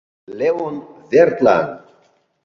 [0.39, 0.75] Леон
[1.11, 1.67] Вертлан